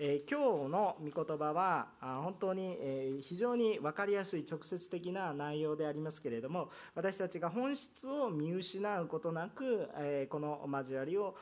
[0.00, 11.34] えー、今日の御言葉は本当に、え、非常に分かりやすい直接的な内容でありますけれども私たちが本質を見失うことなく、え、この交わりを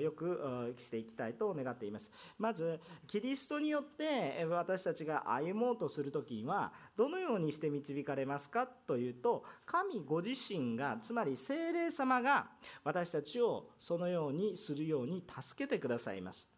[0.00, 2.10] よくしていきたいと願っています。
[2.36, 12.48] まずキリストによって私たちが歩もうとする時にはどのようにして導かれますかというと神ご自身がつまり精霊様が
[12.82, 16.53] 私たちをそのようにするように助けてくださいます。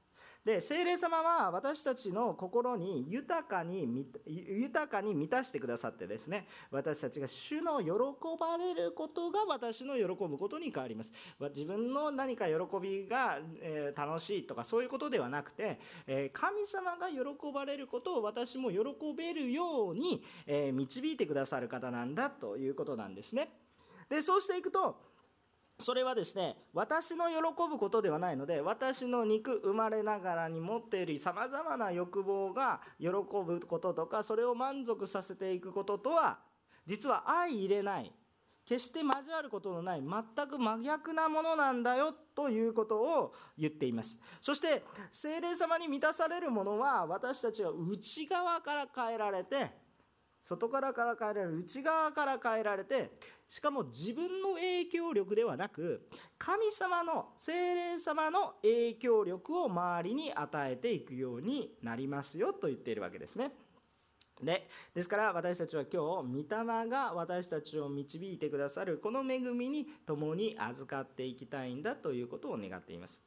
[0.47, 7.91] で聖霊様は私たちの心に豊かに豊かに満たしてくださってですね私たちが主の喜
[8.39, 11.13] ばれることが私の喜ぶことに変わります。
[11.53, 17.17] 自分の何か喜びが、え楽しいとかそういうことではなくて、え神様が喜
[17.53, 18.79] ばれることを私も喜
[19.17, 23.49] べるように、え導いてくださる方なんだということなんですね。
[24.09, 24.97] でそうしていくと
[25.79, 27.37] それはですね私の喜
[27.69, 36.39] ぶことではないので私の肉生まれながらに持っているさまざまな欲望が喜ぶこととかそれを満足させていくこととは
[36.87, 38.13] 実は相入れない
[38.67, 44.19] 決して交わることのない全く真逆なものなんだよということを言っています。
[44.41, 49.71] そして精霊様に満たされるものは私たちは内側から変えられて
[50.47, 53.11] 外からから変えられる内側から変えられて
[53.49, 56.09] しかも自分の影響力ではなく
[56.39, 63.51] 神様の精霊様の影響力を周りに与えていくようになりますよと言っているわけですね。
[64.41, 73.25] でですから私たちは今日御霊が私たちを導いてくださるこの恵みに共に預かっていきたいんだということを願っています。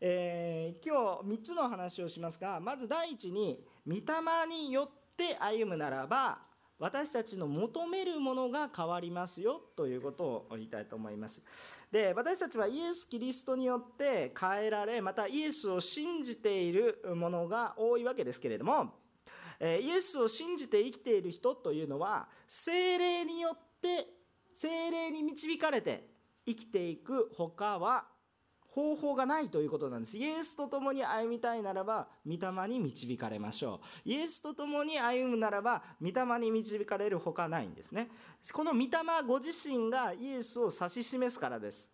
[0.00, 4.02] えー、今日3つの話をしますがまず第一に御霊
[4.48, 6.38] によってって歩むならば
[6.78, 11.44] 私たちの求めるものが変わりますよということを言いたいと思います。
[11.92, 18.94] で私たちはイエス・キリストによって変えられまたイエスを信じているものが多いわけですけれども
[19.60, 24.08] イエスを信じて生きている人というのは精霊によって
[24.52, 26.08] 精霊に導かれて
[26.44, 28.06] 生きていく他は
[28.74, 30.16] 方法がないということなんです。
[30.16, 34.08] イエスと共に歩みたいならば、御霊に導かれましょう。
[34.08, 38.08] イエスと共に歩むならば、御霊に導かれるほかないんですね。
[38.52, 38.88] この御霊
[39.26, 41.92] ご自身がイエスを指し示すからです。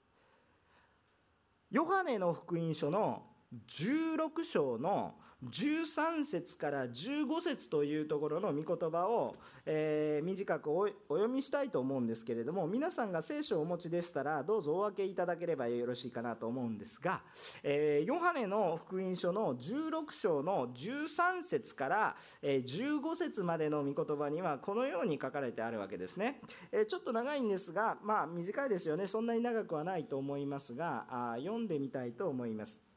[1.70, 3.24] ヨハネの福音書の
[3.66, 17.22] 16章の13節から15節というところの御言葉を、えー、短くお読みしたいと思うんですけれども皆さんが聖書をお持ちでしたらどうぞお分けいただければよろしいかなと思うんですが、
[17.62, 26.40] えー、ヨハネの福音書の16章の13節から、え15節までの御言葉にはこのように書かれてあるわけですね、
[26.72, 29.06] えー、ちょっと長いんですがまあ短いですよね。
[29.06, 32.87] そんなに長くはないと思いますがあ読んでみたいと思います。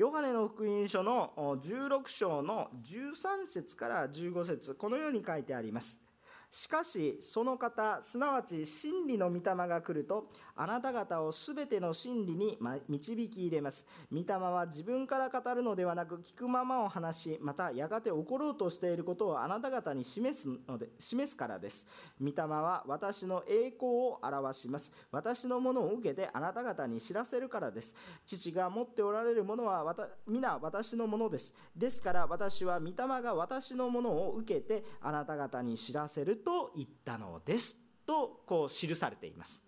[0.00, 6.09] ヨハネの福音書の16章の13節から15節このように書いてあります。
[6.50, 13.86] しかしその方すなわち真理の御霊が来るとあなた方をすべての真理に導き入れます。
[14.12, 21.86] 御霊は自分から語るのではなく聞くままを話しまたやがて起ころうとしていることをあなた方に示すので示すからです。
[22.20, 24.92] 御霊は私の栄光を表します。
[25.12, 27.94] 私のものを受けてあなた方に知らせるからです。
[28.26, 29.96] 父が持っておられるものは
[30.26, 31.54] 皆私のものです。
[31.76, 39.62] ですから私は御霊が私のものを受けてあなた方に知らせると言ったのですとこう記されています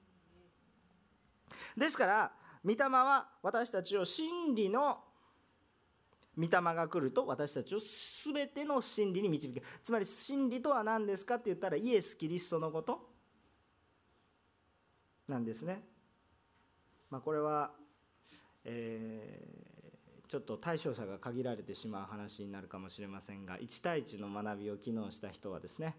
[1.76, 2.32] ですから
[2.64, 4.98] 御霊は私たちを真理の
[6.36, 13.12] 御霊が来ると私たちを全ての真理に導くつまり真理とは何ですかって言ったらイエス・キリストのこと
[15.28, 15.82] なんですね。
[17.10, 17.72] まあ、これは、
[18.64, 19.71] え
[20.32, 25.94] ちょっと対象者が限られてしまう話になるかもしれませんが1対1の学びを機能した人はですね、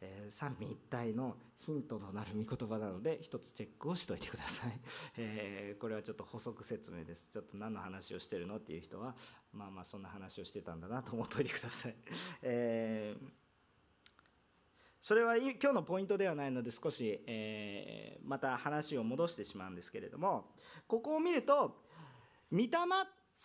[0.00, 4.70] えー、三位一体のヒントとなる御言葉なので一つチェックをしといてください、
[5.18, 7.28] えー、これはちょっと補足説明です。
[7.30, 9.14] ちょっと何の話をしてるのっていう人は
[9.52, 11.96] まあまあそんな話をしてたんだなと思っておいてください、
[12.40, 13.28] えー
[14.98, 20.54] それは今日のポイントではないので少し、えー、また話を戻してしまうんですけれども
[20.86, 21.84] ここを見ると
[22.50, 22.68] 御霊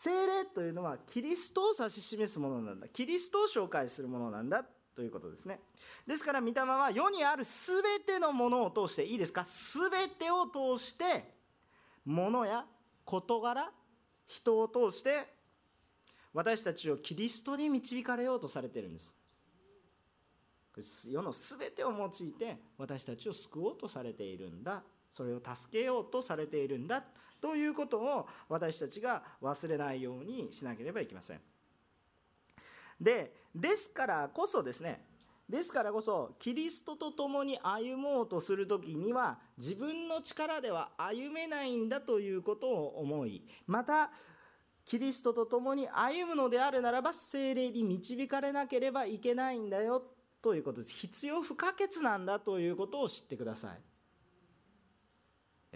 [0.02, 2.88] 精霊というのはキリストを指し示すものなんだ。
[2.88, 4.64] キリストを紹介するものなんだ
[4.96, 5.60] ということですね。
[6.08, 9.44] ですから御霊は世にある全てのものを通していいですか？
[9.44, 11.26] 全てを通して
[12.06, 12.66] 物や
[13.04, 13.70] 事柄
[14.26, 15.28] 人を通して
[16.34, 19.14] 私たちをキリストに導かれようとされているんです。
[21.12, 24.82] 世の全てを用いて私たちを救おうとされているんだ。
[25.10, 27.04] それを助けようとされているんだ。
[27.42, 31.42] ということを私たちが忘れないようにしなければいけません。
[33.00, 35.06] でですからこそですね
[35.48, 44.12] ですからこそキリストと共に歩もうとする時には自分の力では歩めないんだということを思いまた
[44.86, 50.04] キリストと共に歩むのであるならば精霊に導かれなければいけないんだよ
[50.42, 50.94] ということです。
[50.94, 53.89] 必要不可欠なんだということを知ってください。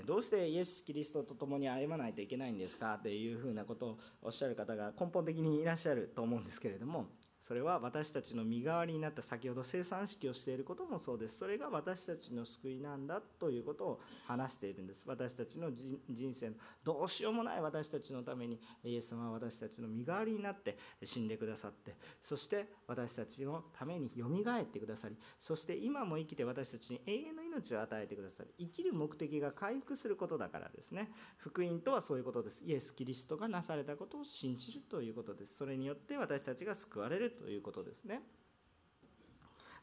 [0.06, 2.95] どうしてイエス・キリストと共に歩まないといけないんですか？
[2.95, 7.06] っていうふうなことをおっしゃる方が根本的にいらっしゃると思うんですけれども
[7.44, 11.40] それは私たちの身代わりになった先ほど生産式をしていることもそうです。
[11.40, 15.04] それが私たちの救いなんだということを話しているんです。
[15.06, 16.56] 私たちの人生の
[16.86, 31.12] どうしようもない私たちのためにイエス様は私たちの身代わりになって死んでくださってそして私たちのためによみがえってくださりそして今も生きて私たちに永遠の命を与えてくださる生きる目的が回復することだからですね。
[31.38, 32.63] 福音とはそういうことです。
[32.66, 35.57] イエス・キリストがなされたことを信じるということです。
[35.57, 38.21] それによって私たちが救われるということですね。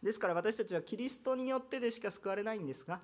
[0.03, 3.01] ですから私たちはキリストによってでしか救われないんですが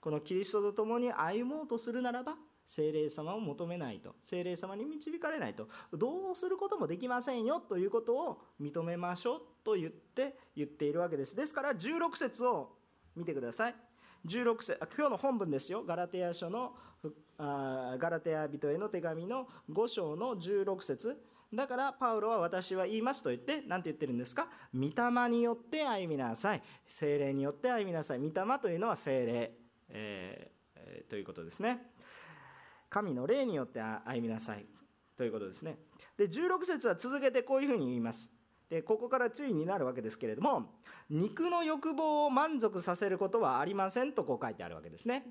[0.00, 2.36] このキリストと共に歩もうとするならば
[2.66, 11.36] 精霊様を求めないと精霊様に導かれないとどうすることもできませんよということを認めましょうと言って言っているわけです。
[11.36, 12.72] ですから16節を
[13.14, 13.74] 見てください。
[14.26, 15.84] 16節今日の本文ですよ。
[15.84, 16.74] ガラテヤ書の
[17.38, 21.33] ガラテヤ人への手紙の5章の16節。
[21.54, 24.48] だからパウロは私は言いますと言って何て言ってるんですか？
[24.74, 26.62] 御霊によって歩みなさい。
[26.86, 28.18] 精霊によって歩みなさい。
[28.18, 29.52] 御霊というのは精霊、
[29.88, 31.90] えー、ということですね。
[32.90, 34.66] 神の霊によって歩みなさい。
[35.16, 35.78] ということですね。
[36.16, 38.30] で16節は続けてこういうふうに言います。
[38.68, 40.72] でここから注意になるわけですけれども
[41.10, 45.26] 肉の欲望を満足させることはありませんとこう書いてあるわけですね。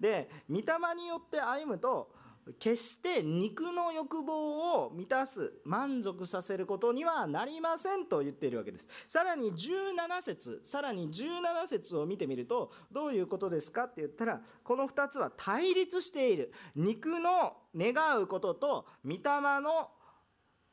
[0.00, 0.64] で御霊
[0.96, 2.12] によって歩むと
[2.58, 8.88] 決して肉の欲望を満たす満足させることにはなりませんと言っているわけです。
[9.08, 16.52] さらに17節さらに17節を見てみるとどういうことですかって言ったらこの2つは対立している。
[16.76, 19.20] 肉の願うことと御霊
[19.60, 19.90] の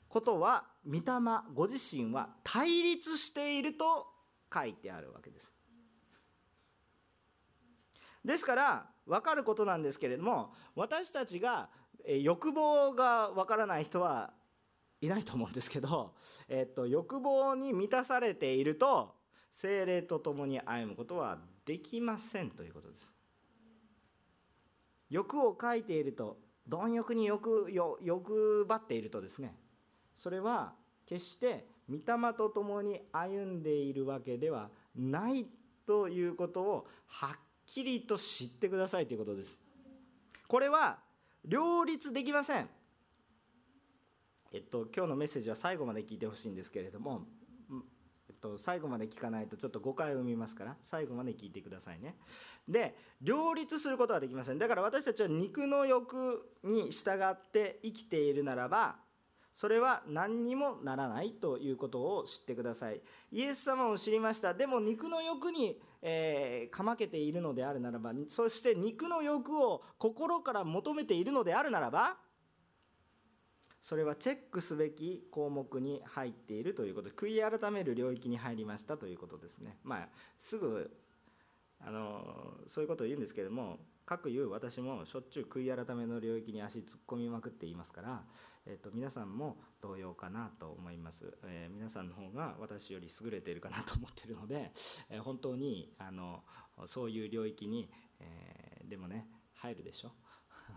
[0.10, 1.02] ことは御霊
[1.54, 4.08] ご自身は対立していると
[4.54, 5.54] 書いてあるわけです。
[8.24, 11.70] ですから分かることなんですけれども私たちが
[12.08, 14.34] 欲望が分からない人は
[15.02, 16.14] いないと思うんですけど、
[16.48, 19.16] えっと、欲望に満たされていると
[19.52, 23.14] 精霊と共に歩むことはできませんということです。
[25.10, 29.60] 欲を書いていると貪欲に欲欲張っているとですね
[30.16, 30.74] それは
[31.06, 35.46] 決して御霊と共に歩んでいるわけではない
[35.86, 37.40] ということをはっ
[37.74, 39.60] きりと知ってくださいということです。
[40.48, 41.00] これは
[41.46, 42.70] 両立できません。
[44.52, 47.26] えっと今日のメッセージは最後まで聞いてほしいんですけれども
[48.32, 52.16] えっと、最後まで聞かないとちょっと誤解を生みますから最後まで聞いてくださいね。
[52.68, 54.58] で両立することはできません。
[54.58, 58.96] だから私たちは肉の欲に従って生きているならば
[59.54, 63.02] それは何にもならないということを知ってください。
[63.32, 64.54] イエス様を知りました。
[64.54, 72.18] でも肉の欲に、えー、かまけているのであるならばそして肉の欲を心から求めているのであるならば
[73.82, 77.10] それはチェックすべき項目に入っているということ。
[77.10, 79.78] で悔い改める領域に入りましたということですね。
[79.84, 80.10] まあ
[80.40, 80.92] すぐ
[81.80, 88.24] あのそういうことを言うんですけれども各言う私もしょっちゅう悔い改めの領域に足突っ込みまくっていますから、
[88.66, 94.72] えー、と皆さんも同様かなと思います、えー、皆さんの方が私より優れているかなと思っているので、
[95.10, 96.44] えー、本当にあの
[96.86, 97.90] そういう領域に、
[98.20, 100.12] えでもね入るでしょ？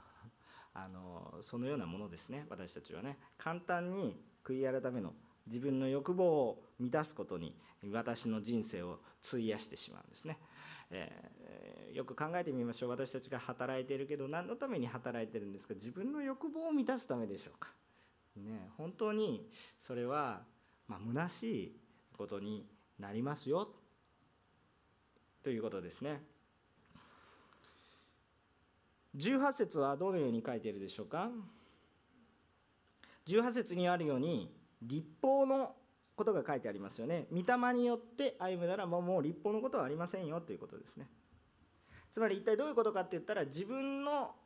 [0.74, 3.18] あのそのようなものですね私たちはね。
[3.38, 5.14] 簡単に悔い改めの
[5.46, 7.56] 自分の欲望を満たすことに
[7.92, 10.38] 私の人生を費やしてしまうんですね。
[10.90, 11.10] え、
[11.94, 12.90] よく考えてみましょう。
[12.90, 15.74] 私たちが働いているけど何のために働いてるんですか？
[15.74, 17.70] 自分の欲望を満たすためでしょうか、
[18.36, 19.48] ね、本当に
[19.78, 20.42] それは、
[20.88, 21.76] まあ、虚しい
[22.18, 22.66] ことに
[22.98, 23.68] なりますよ。
[25.42, 26.20] ということですね。
[29.16, 31.30] 18節はどのように書いているでしょうか
[33.28, 35.76] ？18節にあるように立法の
[36.16, 37.26] ことが書いてありますよね。
[37.32, 40.40] 御霊によって歩むならもう立法のことはありませんよ。
[40.40, 41.06] ということですね。
[42.14, 44.36] つまり一体どういうことかって言ったら自分の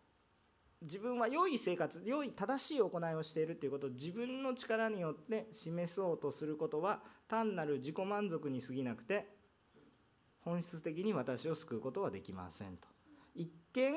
[0.81, 9.29] 自分は良い生活良い正しい行いをしているということを自分の力によって示そうとすることは単なる自己満足に過ぎなくて
[10.41, 12.89] 本質的に私を救うことはできませんと。
[13.35, 13.95] 一見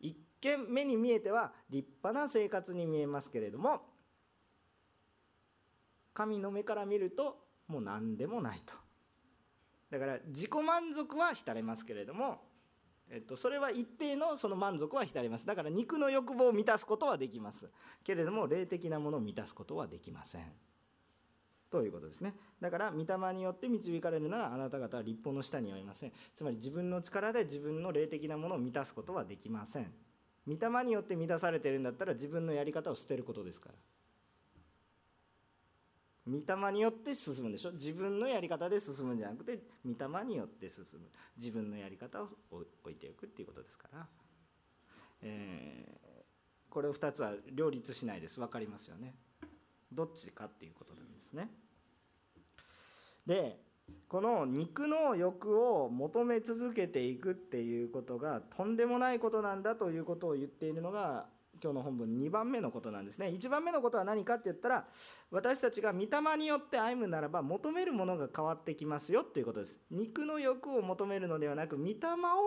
[0.00, 3.82] 一見目に見えては立派な生活に見えますけれども
[6.14, 7.36] 神の目から見ると
[7.68, 8.72] もう何でもないと。
[9.90, 12.40] だから自己満足は浸れますけれども、
[13.14, 15.46] えっと、それは一定のその満足は浸れます。
[15.46, 17.68] だから肉の欲望を満たすことはできます。
[18.02, 20.50] けれども霊的なものを満たすことはできません。
[21.70, 22.34] ということですね。
[22.58, 26.12] だから御霊によって導かれるならあなた方は立法の下にはいません。
[26.34, 29.92] つまり自分の力で自分の霊的なものを満たすことはできません。
[30.46, 33.74] 御霊によって満たされてるんだったら自分のやり方を捨てることですから。
[36.26, 37.72] 御霊によって進むでしょ？
[37.72, 41.00] 自分のやり方で進むんじゃなくて御霊によって進む。
[41.36, 44.06] 自分のやり方を置いていくっていうことですから、
[45.22, 48.38] えー、これを2つは両立しないです。
[48.38, 49.14] 分かりますよね？
[49.92, 51.50] どっちかっていうことなんですね。
[53.26, 53.58] で
[54.08, 61.26] この肉の欲を求め続けていくっていうことがとんでもないことなんだということを言っているのが
[61.62, 63.26] 今日の本文2番目のことなんですね。
[63.28, 64.84] 1番目のことは何かって言ったら
[65.30, 69.78] 私たちが御霊によって歩むならば求めるものが変わってきますよということです。
[69.90, 71.94] 肉の欲を求めるのではなく御霊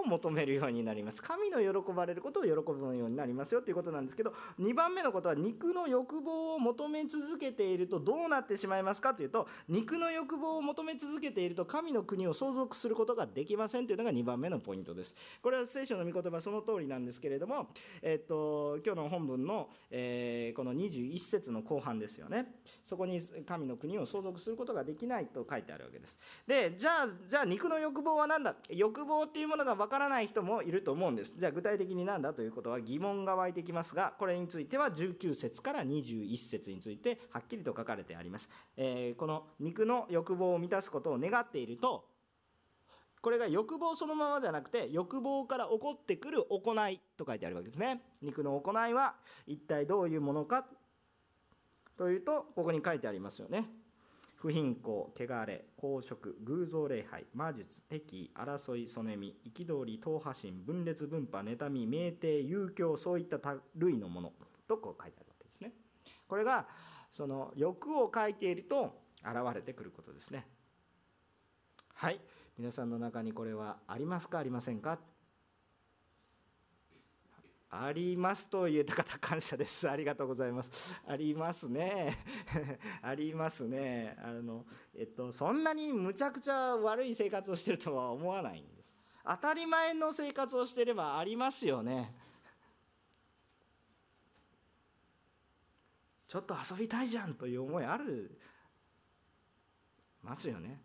[0.04, 1.24] を求めるようになります。
[1.24, 9.14] 神の喜ばれることを喜ぶようになりますよということなんですけど2番目のことは肉の欲望を求め続けているとどうなってしまいますか？
[9.14, 15.16] というと肉の欲望を求め続けていると神の国を相続することができませんというのが2番目のポイントです。
[15.42, 17.70] これは聖書の御言葉その通りなんですけれども
[18.02, 22.56] えっと今日の本文の、えー、この21節の後半ですよね。
[22.84, 26.20] そこに神の国を相続することができないと書いてあるわけです。
[26.48, 28.56] でじゃあじゃあ肉の欲望は何だ？
[28.70, 31.36] 欲望っていうものがわからない人もいると思うんです。
[31.38, 42.06] じゃあ具体的に何だということは疑問が湧いてきますがこれについては19節から21節についてはっきりと書かれてあります、えー、この肉の欲望を満たすことを願っていると
[43.26, 48.04] これが欲望そのままじゃなくて欲望から起こってくる行いと書いてあるわけですね。
[48.22, 49.16] 肉の行いは
[49.48, 50.68] 一体どういうものか？
[51.98, 53.68] というとここに書いてありますよね。
[54.36, 63.40] 不貧困汚れ公職偶像礼拝魔術敵意争いそねみ憤り党派心分裂分派妬み酩酊遊興そういった
[63.74, 64.34] 類のもの
[64.68, 65.72] とこう書いてあるわけですね。
[66.28, 66.68] これが
[67.10, 70.46] その欲を書いていると現れてくることですね。
[71.96, 72.20] はい。
[72.58, 74.40] 皆さんの中にこれはありますか？
[74.40, 74.98] ありませんか？
[77.70, 79.88] ありますと言った方感謝です。
[79.92, 80.96] ありがとうございます。
[81.06, 82.16] ありますね。
[83.04, 84.16] ありますね。
[84.20, 88.96] あの、えっと、そんなにむちゃくちゃ悪い生活をしてるとは思わないんです。
[89.26, 92.16] 当たり前の生活をしてればありますよね。
[96.30, 98.40] ちょっと遊びたいじゃんという思いある
[100.22, 100.82] ますよね。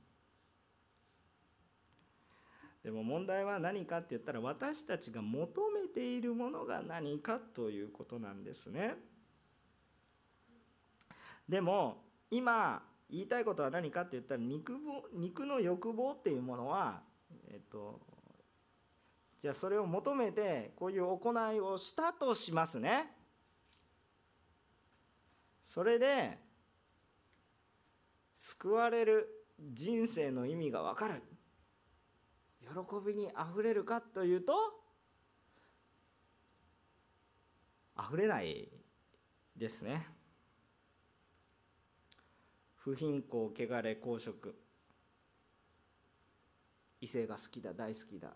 [2.83, 8.95] でも問題は何かって言ったら私たちが求めているものが何かということなんですね。
[11.47, 14.73] でも今言いたいことは何かって言ったら肉
[15.13, 17.03] 肉の欲望っていうものは、
[17.49, 18.01] えっと、
[19.43, 23.13] じゃあそれを求めてこういう行いをしたとしますね。
[25.63, 26.39] それで
[28.35, 31.23] 救われる人生の意味が分かる
[32.71, 34.53] 喜びにあふれるかというと
[37.97, 38.69] あふれない
[39.57, 40.07] ですね。
[42.77, 44.55] 不貧困汚れ公職
[47.01, 48.33] 異性が好きだ大好きだ。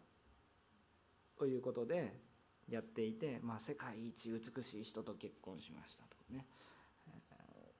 [1.38, 2.20] ということで
[2.68, 6.46] やっていて、まあ、世界一美しい人と結婚しましたとね、
[7.08, 7.72] え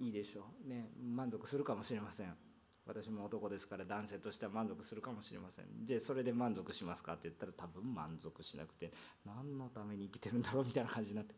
[0.00, 0.68] ー、いいでしょう。
[0.68, 2.47] ね満足するかもしれません。
[2.88, 7.12] 私も男ですから男性としては満足するかもしれませんでそれで満足しますか？
[7.12, 8.90] って言ったら多分満足しなくて
[9.26, 10.64] 何のために生きてるんだろう？
[10.64, 11.34] みたいな感じになって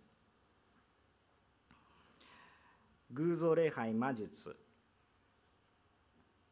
[3.10, 4.56] 偶像礼拝魔術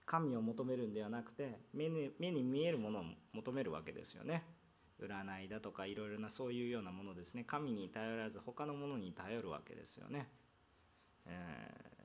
[0.04, 4.44] 神を求めるんではなくて目に目に見えるものを求めるわけですよね。
[5.00, 7.44] 占いだとかいろいろなそういうようなものですね。
[7.44, 10.28] 神に頼らず他のものに頼るわけですよね、
[11.24, 11.97] え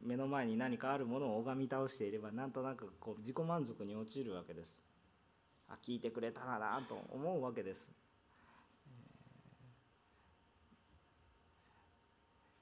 [0.00, 4.82] 目の前に何かあるものを拝み倒していればなんとなくこう自己満足に陥るわけです。
[5.68, 7.92] あ聞いてくれたらなと思うわけです、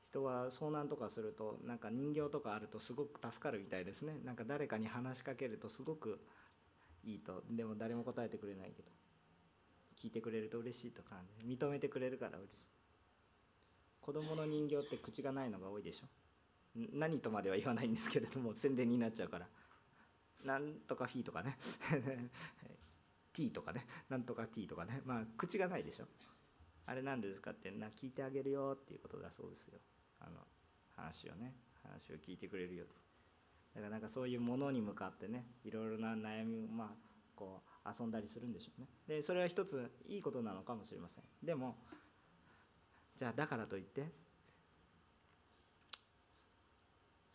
[0.04, 4.18] 人は遭難とかするとなんか人形とかあるとすごく助かるみたいですね。
[4.24, 6.20] なんか誰かに話しかけるとすごく
[7.04, 7.44] いいと。
[7.50, 8.90] でも誰も答えてくれないけど。
[10.00, 12.68] 聞いてくれると嬉しいとか認めてくれるから嬉しい。
[14.00, 16.06] 子供の人形って口がないのが多いでしょ。
[16.92, 19.46] 何とまでは言わないんですけれども宣伝になっちゃうから。
[20.44, 21.58] なんとかフィーとかね。
[23.32, 23.86] T とかね。
[24.08, 25.02] なんとか T とかね。
[25.04, 26.06] まあ口がないでしょ。
[26.86, 29.78] あれ何ですかってな聞いてあげるよっていうことだそうですよ。
[30.20, 30.40] あの
[30.96, 32.84] 話をね、話を聞いてくれるよ
[33.74, 36.88] だからなんかそういうものに向かってねいろいろな悩みをまあ
[37.34, 38.88] こう遊んだりするんでしょうね。
[39.06, 41.24] でそれは一ついいことなのかもしれません。
[41.42, 41.76] でも
[43.16, 44.10] じゃあだからといって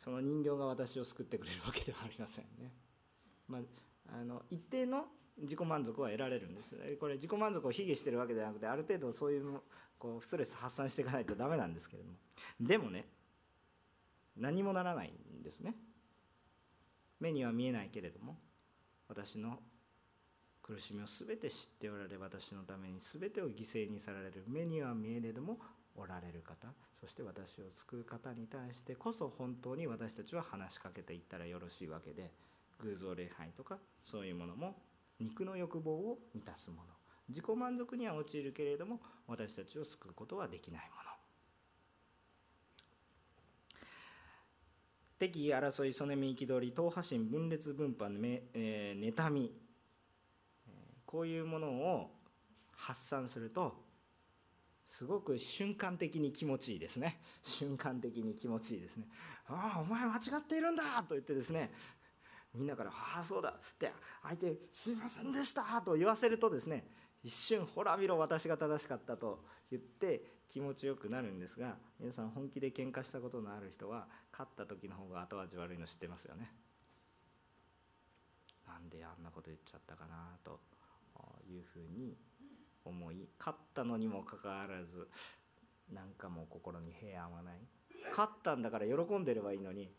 [0.04, 2.74] その人形が私を救ってくれるわけではありませんね、
[3.48, 5.06] まあ、あの一定の
[5.42, 9.62] 自己満足は得られるんですこれ自己満足を卑下してるわけじゃなくてある程度そういう
[9.98, 12.18] こうストレス発散していかないとダメなんですけれども。
[12.60, 13.06] でもね
[14.36, 15.74] 何もならないんですね。
[17.22, 18.38] 目には見えないけれども
[19.08, 19.60] 私の
[20.62, 24.44] 苦しみを全て知っておられ私のために全てを犠牲にされる。
[24.48, 25.60] 目には見えれども
[25.96, 26.68] おられる方
[27.00, 32.32] そして私を救う方に対してこそ本当に私たちは話しかけていったらよろしいわけで
[32.80, 34.76] 偶像礼拝とかそういうものも
[35.20, 36.84] 肉の欲望を満たすもの。
[37.30, 41.04] 自己満足には陥るけれども私たちを救うことはできないもの。
[45.20, 48.14] 敵意争い、そねみ憤り、党派心、分裂分派、
[48.54, 49.54] えー、妬み、
[51.06, 52.12] こういうものを
[52.76, 53.74] 発散すると、
[54.86, 57.22] すごく瞬間的に気持ちいいですね。
[57.42, 59.08] 瞬間的に気持ちいいですね。
[59.48, 61.72] ああ、お前間違っているんだと言ってですね、
[62.54, 63.92] みんなから、ああ、そうだって
[64.24, 66.88] 相手、すいませんでしたと言わせるとですね、
[67.24, 76.52] 一瞬、ほら見ろ、私が正しかったと言って気持ちよくなるんですが、皆さん、本気で喧嘩したことのある人は、勝った時の方が後味悪いの知ってますよね。
[78.68, 80.60] なんであんなこと言っちゃったかなと
[81.48, 82.18] いうふうに
[82.86, 85.08] 思い勝ったのにもかかわらず
[85.92, 87.60] なんかもう心に平安はない。
[88.10, 89.90] 勝ったんだから喜んでればいいのに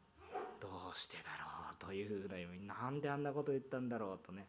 [0.60, 2.66] どうしてだろうというふうな意味。
[2.66, 4.48] なんであんなこと言ったんだろうとね。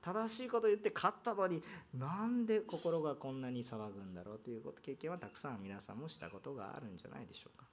[0.00, 1.62] 正しいこと言って勝ったのに
[1.96, 7.66] なんで心がこんなに騒ぐんだろうということ経験はたくさん皆さんもしたことがあるんじゃないでしょうか。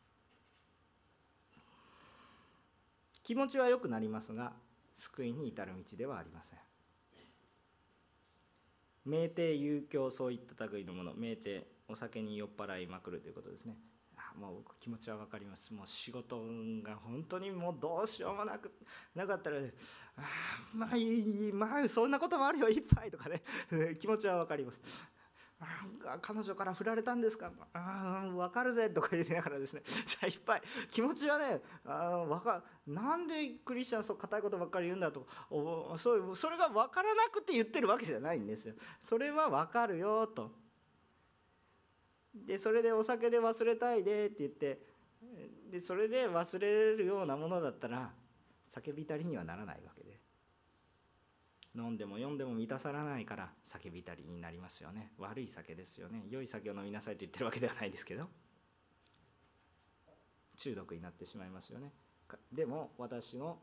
[3.24, 4.54] 気持ちは良くなりますが
[4.98, 6.60] 救いに至る道ではありません。
[9.08, 13.76] 酩酊遊興そういった類のもの酩酊お酒に酔っ払いまくるということですね。
[14.16, 15.74] あもう僕気持ちは分かります。
[15.74, 16.38] もう仕事
[16.84, 18.72] が本当にもうどうしようもなく
[19.16, 20.22] なかったらあ
[20.74, 23.42] まあいいまあそんなこともあるよ一杯とかね。
[24.00, 25.08] 気持ちは分かります。
[26.22, 27.52] 彼女から振られたんですか？
[27.74, 29.84] ああ分かるぜとか言いながらですね。
[30.06, 30.62] じゃあいっぱい。
[30.90, 35.28] 気持ちはねあ分かなんでクリスチャンそう硬いことばっかり言うんだと。
[35.98, 38.76] そうそれが分からなくて言ってるわけじゃないんですよ。
[39.04, 40.52] それは分かるよと。
[42.34, 44.82] でそれでお酒で忘れたいでって言って
[45.70, 48.14] でそれで忘れるようなものだったら
[48.66, 50.21] 叫びたりにはならないわけで。
[51.76, 55.14] 飲んでも読んでも満たさらないから叫びたりになりますよね。
[55.18, 56.26] 悪い酒ですよね。
[56.30, 58.28] 良い酒を飲みなさいと言ってるわけではないですけど
[60.58, 61.94] 中毒になってしまいますよね。
[62.52, 63.58] でも私の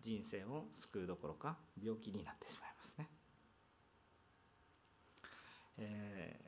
[0.00, 3.08] 人生を救うどころか病気になってしまいますね、
[5.78, 6.40] え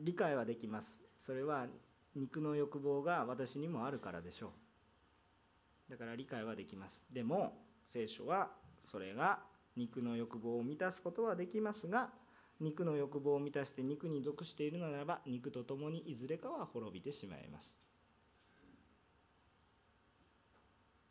[0.00, 1.00] ー、理解はできます。
[1.16, 1.66] それは
[2.14, 4.52] 肉の欲望が私にもあるからでしょ
[5.88, 5.90] う。
[5.90, 7.06] だから理解はできます。
[7.12, 8.50] でも聖書は
[8.86, 9.40] それが
[9.74, 12.10] 肉の欲望を満たすことはできますが
[12.60, 17.80] 肉の欲望を満たして肉に属しているのならば肉と共にいずれかは滅びてしまいます。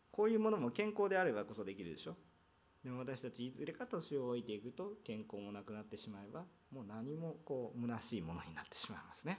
[0.10, 2.16] こういうものも健康であればこそできるでしょ。
[2.82, 9.38] でも私たちいずれか年を置いていくと健康もなくなってしまえばもう何もこう虚しいものになってしまいますね。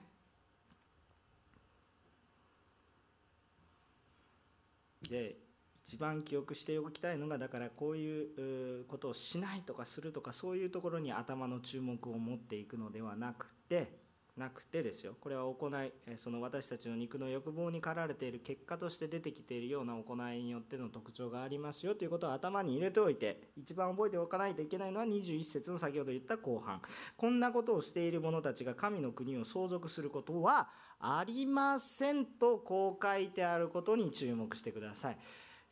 [5.09, 5.50] で
[5.85, 14.01] 一番記憶しておきたいのがだからこういうことをしないとかするとかそういうところに頭の注目を持っていくのではなくて
[14.37, 26.81] なくてですよこれは行いその私たちの肉の欲望に駆られている結果として出てきているような行いによっての特徴がありますよということを頭に入れておいて一番覚えておかないといけないのは21節の先ほど言った後半
[27.17, 35.19] こんなことをしている者たちが神の国を相続することはありませんとこう書いてあることに注目してください。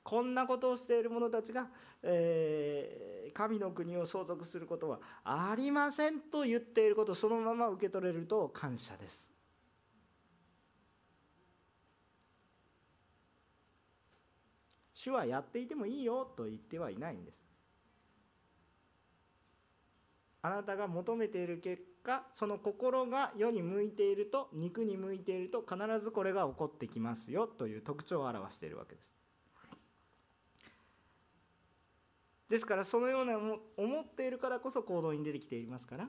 [0.08, 1.66] こんなことをしている者たちが、
[2.02, 9.30] えー、神の国を相続することはありませんと言っていることそのまま受け取れると感謝です。
[14.94, 17.38] 主はやっていてもいいよと言ってはいないんです。
[20.40, 29.17] あなたが求めている結果その心が世に向いていると肉に向いていると必ずこれが起こってきますよという特徴を表しているわけです。
[32.48, 33.38] ですからそのような
[33.76, 36.08] 思っているからこそ行動に出てきていますから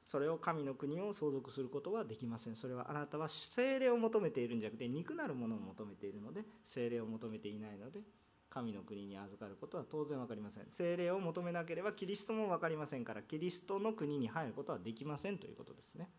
[0.00, 2.56] それを神の国を相続することはできません。
[2.56, 8.00] それはあなたは精霊を求めているんじゃなくて肉なるものを求めているので精霊を求めていないので
[8.50, 10.64] 神の国に預かることは当然分かりません。
[10.68, 16.10] 精霊を求めなければキリストも分かりませんからキリストの国に入ることはできませんということですね。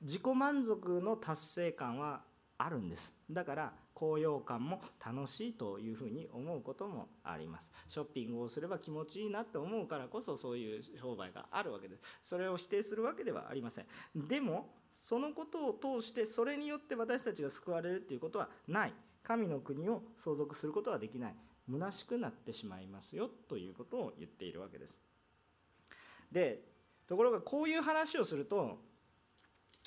[0.00, 2.22] 自己満足の達成感は
[2.58, 3.14] あるんです。
[3.30, 7.72] だから高揚感も楽しいというふうに思うこともあります。
[7.88, 12.02] ショッピングをすれば気持ちいいなって思うからこそそういう商売があるわけです。
[12.22, 13.86] それを否定するわけではありません。
[14.14, 18.92] でもそのことを通してそれによって私たちが救われるっていうことはない。
[19.22, 21.34] 神の国を相続することはできない。
[21.70, 25.02] 虚しくなってしまいますよということを言っているわけです。
[26.30, 26.62] で
[27.08, 28.78] ところがこういう話をすると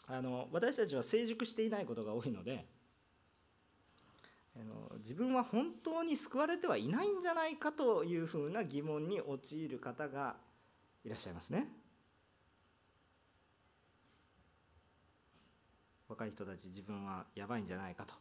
[0.07, 2.65] あの私たちは成熟していないことが多いので
[4.59, 10.35] あの自分は本当に救われてはいないんじゃないかというふうな疑問に陥る方が
[11.05, 11.67] いらっしゃいますね。
[16.09, 18.15] 若い人たち自分はやばいんじゃないかと、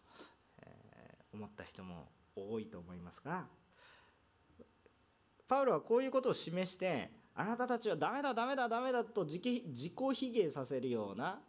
[0.62, 3.46] え思った人も多いと思いますが
[5.48, 9.52] パウロはこういうことを示してあなたたちはダメだダメだダメだと自己
[9.96, 11.40] 卑下させるような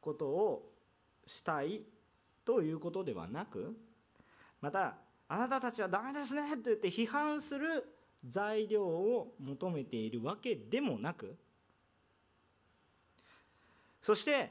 [0.00, 0.70] ことを
[1.26, 1.82] したい
[2.44, 3.76] ということではなく
[4.60, 4.96] また
[5.28, 7.84] あなたたちはダメですねと言って批判する
[8.26, 11.36] 材料を求めているわけでもなく
[14.02, 14.50] そして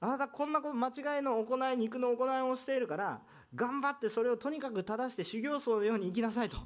[0.00, 3.20] あなたこんな間違いの行い肉の行いをしているから
[3.54, 6.58] 頑張ってそれをとにかく正して修行僧のように生きなさいと。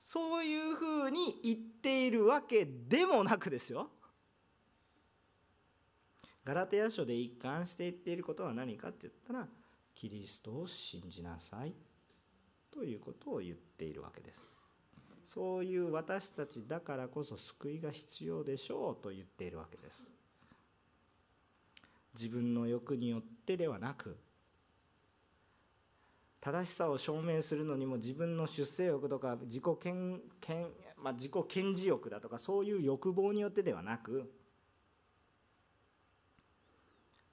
[0.00, 3.90] そういうふうに言っているわけでもなくですよ。
[6.44, 9.46] ガラテヤ書で一貫して言っていることは何かって言ったら
[9.94, 11.74] キリストを信じなさい
[12.72, 14.42] ということを言っているわけです。
[15.24, 20.08] そういう私たちだからこそ救いが必要でしょうと言っているわけです。
[22.14, 24.16] 自分の欲によってではなく
[26.40, 29.64] 正しさを証明するのにも自分の出世欲とか自己、
[30.96, 34.32] まあ、自己顕示欲だとかそういう欲望によってではなく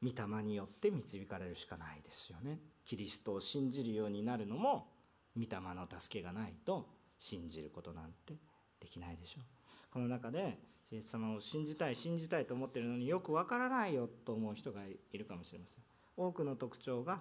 [0.04, 2.60] 御霊によって導かれるしかないですよね。
[2.86, 4.88] キリストを信じるようになるのも
[5.36, 6.88] 御霊の助けがないと
[7.20, 8.36] 信じることなんて
[8.80, 9.44] できないでしょう。
[9.92, 10.60] この中で
[10.92, 15.84] イエス様を信じたい信じたいと思ってるのによくわからないよと思う人がいるかもしれません。
[16.16, 17.20] 多くの特徴が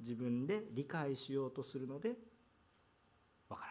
[0.00, 2.10] 自分で理解しようとするので
[3.48, 3.70] わから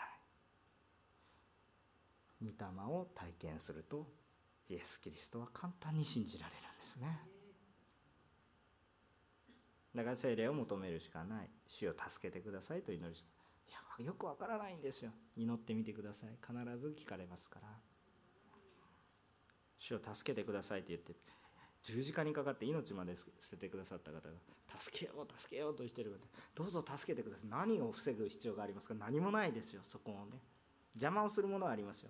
[2.47, 2.53] ない。
[2.53, 4.07] 御霊を体験すると
[4.69, 7.34] イエス・キリストは簡単に信じられるんですね。
[9.95, 11.49] だから精霊を求めるしかない。
[11.65, 13.29] 主を助けてくださいと祈るしか。
[13.99, 15.11] いやよくわからないんですよ。
[15.37, 16.29] 祈ってみてください。
[16.45, 17.69] 必ず聞かれますから。
[19.79, 21.13] 主を助けてくださいって言って
[21.83, 24.33] 十字架にかかって命まで捨ててくださった方が
[24.79, 26.17] 助けよう助けようとしてる方
[26.55, 27.49] どうぞ助けてください。
[27.49, 28.95] 何を防ぐ必要がありますか。
[28.95, 30.41] 何もないですよそこをね。
[30.95, 32.09] 邪魔をするものはありますよ。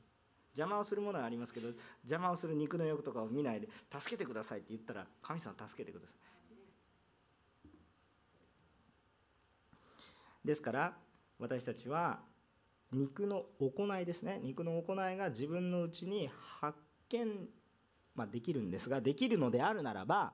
[0.57, 1.67] 邪魔をするものはありますけど
[2.03, 6.34] 邪魔をする肉の欲とかを見ないで助けてくださいって言ったら神様助けてください。
[10.45, 10.93] ですから
[11.39, 12.19] 私たちは
[12.91, 14.39] 肉の行いですね。
[14.41, 16.29] 肉の行いが自分のうちに
[16.61, 16.77] 発
[17.09, 17.49] 見、
[18.13, 20.33] まあ、できるんですができるのであるならば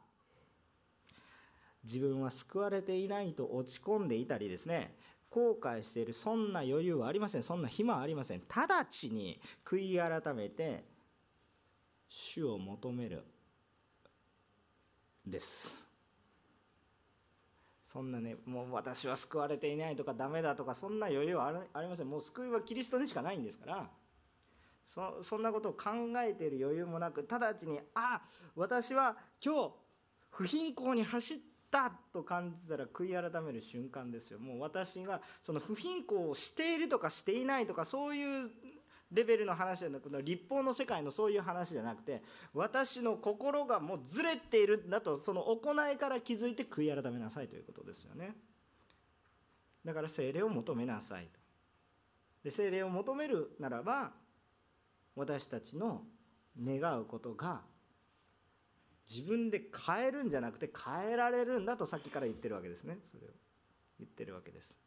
[1.84, 4.96] 自分は救われていないと落ち込んでいたりですね
[5.32, 7.44] 後悔しているそんな余裕はありません。
[7.44, 8.42] そんな暇はありません。
[8.48, 10.84] 直ちに悔い改めて
[12.10, 13.24] 主を求める
[15.26, 15.91] です。
[17.92, 22.10] そんなねもう私は救われていないとかダメだとかそんな余裕はありません。
[22.10, 23.90] もう救いはキリストにしかないんですから。
[24.86, 25.90] そそんなことを考
[26.26, 28.22] えている余裕もなく直ちにあ
[28.56, 29.72] 私は今日
[30.32, 31.38] 不貧困に走っ
[31.70, 34.40] たと感じたら悔い改める瞬間ですよ。
[34.40, 38.50] もう私がその不貧困をしているとかしていないとかそういう
[39.12, 42.22] レベルの話じゃなくて立法の世界のそういう話じゃなくて
[42.54, 48.36] 私の心がもうずれているんだとその行いから気づいて悔い改めなさいということですよね。
[49.84, 51.40] だから精霊を求めなさいと。
[52.44, 54.12] で精霊を求めるならば
[55.16, 56.04] 私たちの
[56.62, 57.62] 願うことが
[59.10, 63.00] 自分で変えるんじゃなくて変えられるんだとさっきから言ってるわけですね。
[63.04, 63.30] それを
[64.00, 64.80] 言ってるわけです。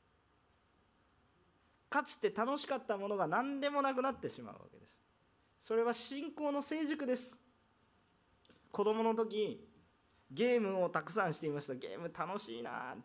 [1.94, 5.00] かつて楽しかったものが何でもなくなってしまうわけです。
[5.61, 7.40] それは信仰の成熟です。
[8.72, 9.64] 子供の時
[10.28, 11.76] ゲームをたくさんしていました。
[11.76, 12.96] ゲーム楽しいな。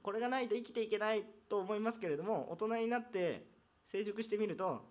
[0.00, 3.44] これがないと生きていけないと思いますけれども大人になって
[3.84, 4.88] 成熟してみると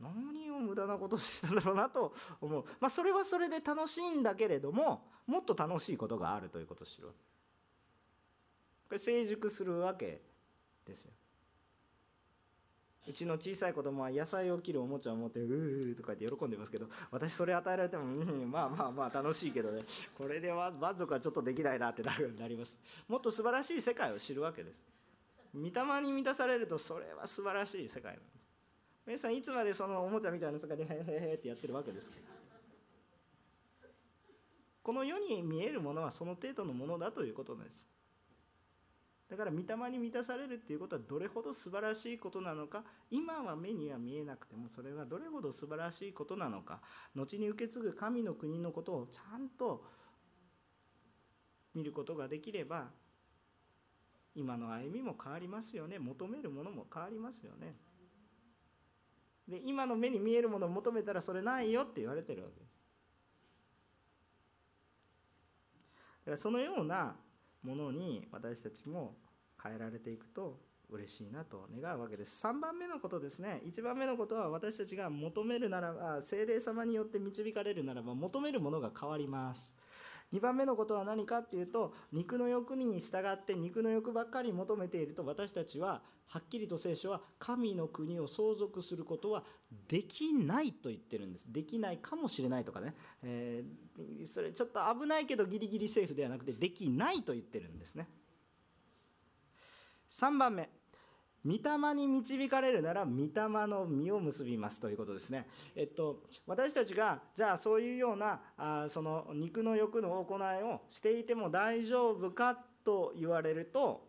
[0.00, 2.64] 何を無駄なことしてたんだろうなと思う。
[2.80, 7.12] まあそれはそれで楽しいんだけれどももっと楽しいことがあるということを知るこ
[8.92, 10.22] れ成熟するわけ
[10.86, 11.12] ですよ。
[13.08, 19.82] うちの小さい子供は野菜を切るおもちゃを持って「うー」とか言って喜んでますけど私それ与えられても、うん、まあまあまあ楽しいけどね。
[20.16, 22.78] これでは満足はちょっとできないなってなるようになります。
[23.08, 24.84] もっと素晴らしい世界を知るわけです。
[25.54, 28.42] 御霊に満たされるとそれは素晴らしい世界なんです
[29.06, 32.26] 皆さんいつまでそのおもちゃみたいな世界で「へへへ」ってやってるわけですけど。
[34.82, 37.86] この世に見えるものはその程度のものだということです。
[39.32, 46.82] だから御霊に満たされるっていうことはどれほど素晴らしいことなのか今は目には見えなくてもそれがどれほど素晴らしいことなのか
[47.14, 49.86] 後に受け継ぐ神の国のことをちゃんと
[51.74, 52.90] 見ることができれば
[54.34, 55.98] 今の歩みも変わりますよね。
[55.98, 57.74] 求めるものも変わりますよね。
[59.48, 62.72] で今の目に見えるものを求めたらそれないよって言われてるわけです。
[66.20, 67.16] だからそのような
[67.62, 69.14] ものに私たちも
[69.62, 70.58] 変えられていくと
[70.90, 72.46] 嬉しいなと願うわけです。
[72.46, 73.62] 3番目のことですね。
[73.64, 79.74] 1番目のことは私たちが求めるならば精霊様によって導かれるならば求めるものが変わります。
[80.32, 89.44] 2番目のことは何かっていうと肉の欲に従って肉の欲ばっかり求めていると私たちははっきりと聖書は神の国を相続することは
[89.88, 91.52] できないと言ってるんです。
[91.52, 98.08] できないかもしれないとかね、えー、それちょっと危ないけどギリギリセーフではなくてできないと言ってるんですね。
[100.10, 100.70] 3番目。
[101.44, 105.48] 御霊に導かれるなら御霊の実を結びますということですね。
[105.74, 114.06] えっと、私たちがじゃあそういうようなあその肉の欲の行いをしていても大丈夫かと言われると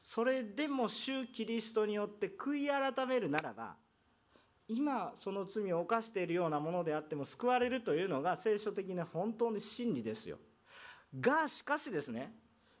[0.00, 3.74] それでも主キリストによって悔い改めるならば
[4.68, 10.38] 今その罪を犯しているようなものであっても救われるというのが聖書的な本当に真理ですよ。
[11.18, 12.34] がしかしですね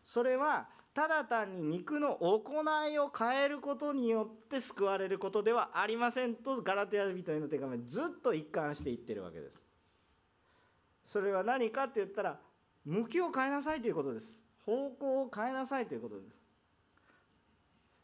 [0.04, 9.64] それはただ単に肉の行いを変えることによって救われることではありませんとガラテヤ人への手紙ずっと一貫して言ってるわけです。
[11.04, 12.38] それは何かって言ったら
[12.84, 14.42] 向きを変えなさいということです。
[14.66, 16.48] 方向を変えなさいということです。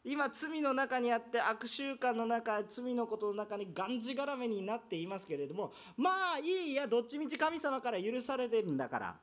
[0.05, 9.15] 今罪の中にあって悪習慣の中罪のことの中にがんじがらめになっていますけれどもまあいいやどっちみち神様から許されてるんだから。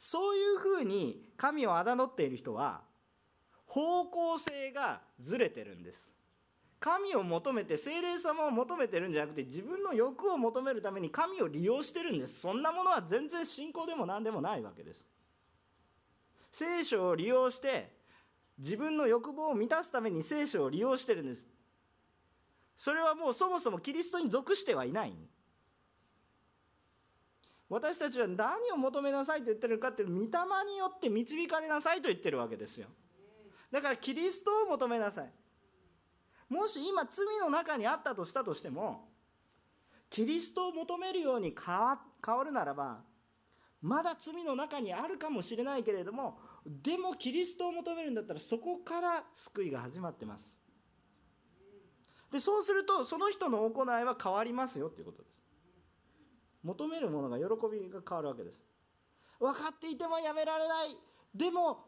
[0.00, 2.80] そういうふうに神を侮っている人は
[3.66, 6.16] 方向性がずれてるんです。
[6.80, 12.40] 神を求めて精霊様を求めてるんじゃなくて自分の欲を求めるために神を利用してるんです。
[12.40, 15.04] そんなものは全然信仰でも何でもないわけです。
[16.50, 17.92] 聖書を利用して
[18.56, 21.46] 自分の欲望を満たすために聖書を利用してるんです。
[22.74, 25.12] それはもうそもそもキリストに属してはいない。
[27.70, 30.26] 私たちは何を求めなさいと言ってるかっていう御霊
[30.68, 32.88] によって導かれなさいと言ってるわけですよ。
[33.70, 35.32] だからキリストを求めなさい。
[36.48, 39.08] もし今罪の中にあったとしたとしても
[40.10, 41.98] キリストを求めるように変わ
[42.44, 42.98] るならば
[43.80, 50.58] まだ罪の中にあるかもしれないけれどもでもキリストを求めるんだったらそこから救いが始まってます。
[52.32, 55.22] でそうするとその人の行いは変わりますよっていうこと。
[55.22, 55.29] です
[56.62, 58.62] 求めるものが喜びが変わるわけです。
[59.38, 60.96] 分かっていてもやめられない。
[61.34, 61.86] でも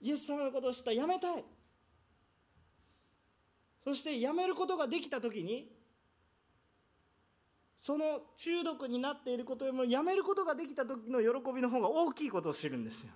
[0.00, 1.44] イエス様のことを知ったらやめたい。
[3.84, 5.72] そしてやめることができた時に
[7.78, 13.10] その中毒になっていることよりもやめることができた時の喜びの方が大きいことを知るんですよ。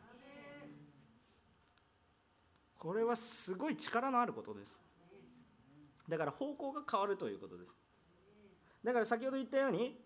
[2.78, 4.78] これはすごい力のあることです。
[6.08, 7.72] だから方向が変わるということです。
[8.82, 10.00] だから先ほど言ったように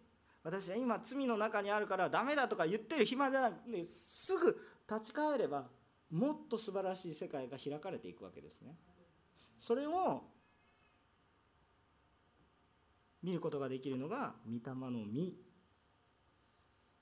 [0.44, 5.64] 私は今罪の中にあるからダメだとか言ってる暇じゃなくてすぐ立ち返れば
[6.10, 8.76] もっと素晴らしい世界が開かれていくわけですね。
[9.58, 10.22] それを
[13.22, 15.32] 見ることができるのが御霊の実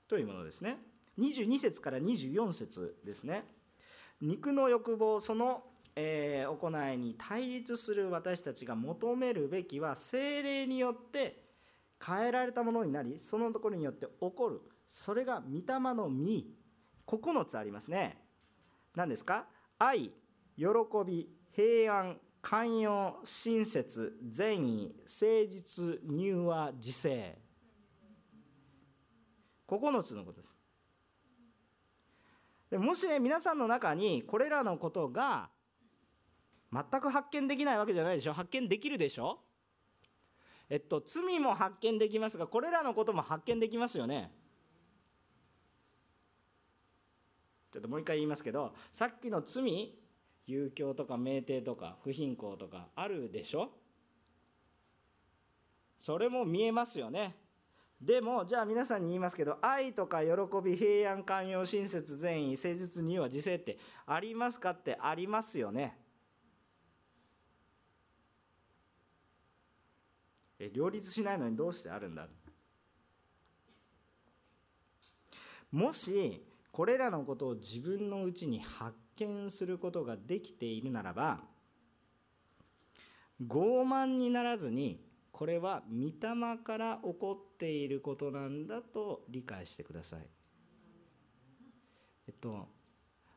[0.07, 0.77] というものですね。
[1.19, 3.43] 22節から24節ですね。
[4.21, 5.63] 肉の欲望その、
[5.97, 11.42] えー、行いに対立する私たちが求めるべきは精霊によって
[12.05, 16.47] 変えられたものになりそのところによって起こるそれが御霊の実
[17.07, 18.17] 9つありますね。
[18.95, 19.45] 何ですか？
[19.79, 20.11] 愛
[20.57, 20.65] 喜
[21.05, 27.37] び平安寛容親切善意誠実柔和自制。
[29.67, 30.53] 9つのことです。
[32.69, 35.49] でもしね皆さんの中にこれらのことが
[36.71, 38.33] 全く発見できないわけじゃないでしょ？
[38.33, 39.39] 発見できるでしょ？
[40.69, 44.31] えっと罪も発見できますがこれらのことも発見できますよね。
[47.71, 49.95] ちょっともう一回言いますけどさっきの罪
[50.45, 53.71] 遊興とか酩酊とか不貧困とかあるでしょ？
[55.99, 57.35] それも見えますよね。
[58.01, 64.71] でもじゃあ皆さんに言いますけど愛とか喜び平安寛容親切善意誠実には自制ってありますか？
[64.71, 65.97] ってありますよね。
[70.71, 72.27] 両立しないのにどうしてあるんだ？
[75.71, 81.41] もしこれらのことを自分のうちに発見することができているならば
[83.41, 90.19] 傲慢にならずにこれは御霊から起こっていることなんだと理解してください。
[92.27, 92.69] えっと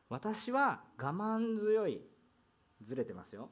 [0.09, 2.01] 私は我慢強い
[2.81, 3.49] ずれてますよ。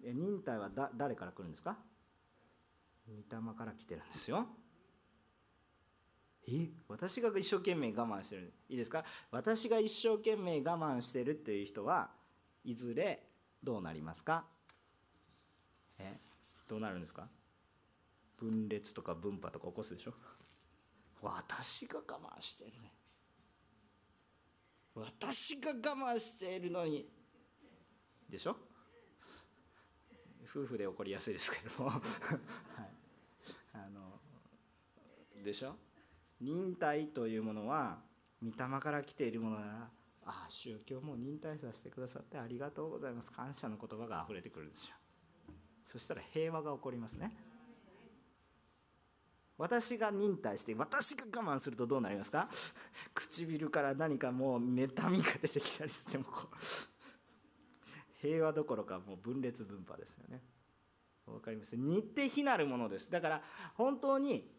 [0.00, 1.76] 忍耐はだ誰から来るんですか？
[3.08, 3.22] 御霊
[3.54, 4.46] から来てるんですよ。
[6.46, 8.52] え私が一生懸命我慢してる。
[8.68, 9.04] いいですか？
[9.30, 12.10] 私が一生懸命我慢してるっていう人は
[12.64, 13.22] いずれ
[13.62, 14.44] どうなりますか？
[15.98, 16.20] え
[16.68, 17.28] どうなるんですか？
[18.38, 20.14] 分裂とか分派とか起こすでしょ？
[21.20, 22.92] 私が我慢してるね。
[24.94, 27.06] 私が我慢しているのに。
[28.30, 28.56] でしょ？
[30.50, 31.90] 夫婦で起こりやすいですけども。
[31.90, 32.00] はい。
[33.74, 34.20] あの
[35.42, 35.76] でしょ？
[36.40, 38.00] 忍耐というものは
[38.42, 39.90] 御霊から来ているものなら
[40.24, 43.32] ああ宗教も忍耐させてくださってありがとうございます。
[43.32, 44.94] 感謝の言葉が溢れてくるんですよ
[45.84, 47.36] そしたら平和が起こりますね。
[49.56, 52.48] 私が忍耐して私が我慢するとどうなりますか？
[53.14, 56.56] 唇から何かもう妬みが出てきたりしてもこう
[58.20, 60.42] 平和どころかもう分裂分派ですよね。
[61.26, 61.76] わかります？
[61.76, 63.10] 似て非なるものです。
[63.10, 63.42] だから
[63.74, 64.50] 本当に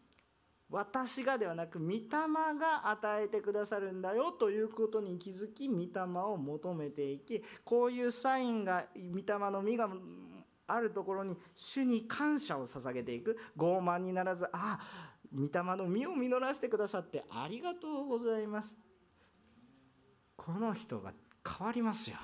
[0.70, 9.90] 私がではなく御霊が与えてくださるんだよということに気づき御霊を求めていきこういうサインが御霊の実が
[10.68, 13.36] あるところに主に感謝を捧げていく。
[13.58, 14.78] 傲慢にならずあ
[15.34, 18.78] 御霊の実を実らせてくださってありがとうございます。
[20.36, 21.12] この人が
[21.44, 22.16] 変わりますよ。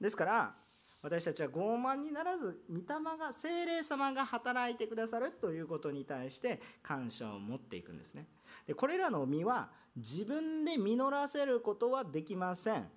[0.00, 0.54] ですから
[1.00, 2.82] 私たちは傲慢にならず御霊
[3.18, 8.26] が精霊様が働いてくださるということに対して感謝を持っていくんですね。
[8.66, 12.88] でこれらの実は自分で実らせることはできません。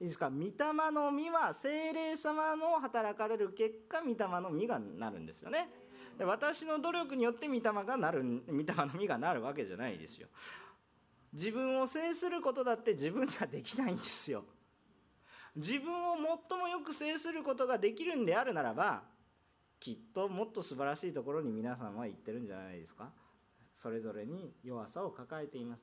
[0.00, 0.30] いいですか？
[0.30, 0.52] 御霊
[0.92, 5.68] の実は精霊様の働かれる結果御霊の実がなるんですよね。
[6.18, 10.26] で私の努力によって御霊がなる御霊の実がなるわけじゃないですよ。
[11.32, 14.44] 自分を制することだって自分じゃできないんですよ。
[15.58, 16.16] 自分を
[16.48, 19.02] 最もよく制することができるんであるならば
[19.80, 23.10] きっともっと素晴らしいところに皆さんは行ってるんじゃないですか。
[23.74, 25.82] それぞれに弱さを抱えています。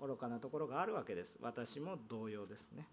[0.00, 1.38] 愚かなところがあるわけです。
[1.40, 2.88] 私も同様ですね。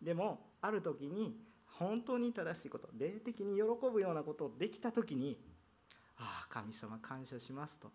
[0.00, 5.38] でもある時に本当に正しいこと霊的に喜ぶようなことをできた時に
[6.16, 7.90] ああ神様感謝しますと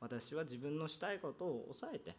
[0.00, 2.16] 私は自分のしたいことを抑えて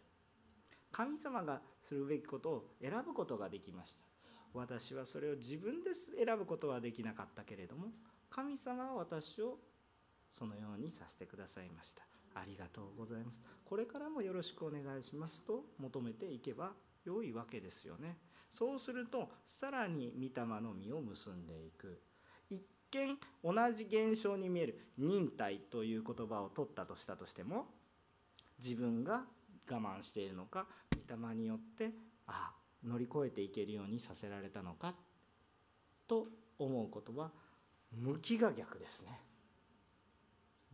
[0.92, 4.08] 神様がするべきことを選ぶことができました。
[4.54, 7.88] 私はそれを自分で選ぶことはできなかったけれども
[8.30, 9.58] 神様は私を
[10.30, 12.02] そのようにさせてくださいました。
[12.34, 13.40] ありがとうございます。
[13.64, 16.72] これからもよろしくお願いしますと求めていけば
[17.04, 18.18] 良いわけですよね。
[18.52, 22.00] そうするとさらに御霊の実を結んでいく。
[22.50, 27.66] 一見同じ現象に見える忍耐という言葉を取ったとしたとしても
[28.58, 29.24] 自分が
[29.70, 30.66] 我慢しているのか
[31.08, 31.90] 御霊によって
[32.26, 32.52] あ
[32.84, 34.94] 乗り越えていけるようにさせられたのか
[36.06, 36.26] と
[36.58, 37.30] 思うことは
[37.92, 39.20] 向きが逆ですね。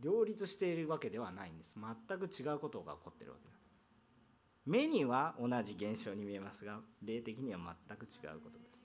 [0.01, 1.75] 両立しているわけではないんです。
[1.75, 3.61] 全く違うことが起こってるわけです
[4.65, 8.75] 目には同じ現象に見えますが霊的には全く違うことです。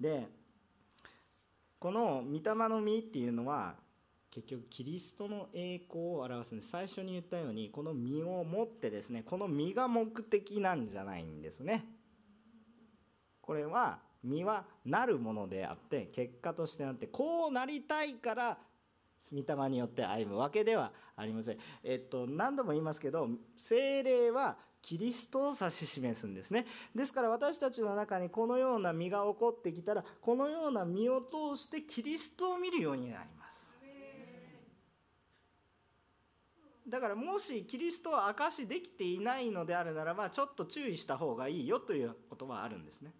[0.00, 0.28] で
[1.78, 3.76] この御霊の実っていうのは
[4.34, 6.70] 結局キリストの栄光を表すんです。
[6.70, 11.84] 最初に言ったようにこの実を持ってですねこの実が目的なんじゃないんですね。
[13.40, 18.58] これは実はなるものであって結果としてあってこうなりたいから
[19.30, 21.58] 御霊によって歩むわけではありません。
[21.84, 26.66] えっと何度も言いますけど精霊はキリストを指し示すんですね。
[26.92, 33.43] ですから私たちの中にこのような実が起こってきたらこのような実を通してキリストを見るようになります。
[36.86, 43.12] だからもしキリストを明かしできていないのであるならばちょっと注意した方がいいよということはあるんですね。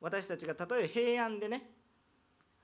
[0.00, 1.70] 私たちが例えば平安でね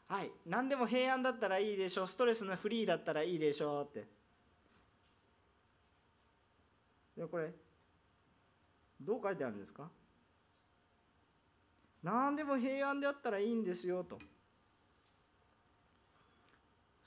[0.06, 4.06] はい何でも平安だったらいいでしょうストレスのフリーだったらいいでしょうって。
[7.16, 7.52] でこれ
[9.00, 9.90] どう書いてあるんですか？
[12.02, 14.18] 何でも平安であったらいいんですよと。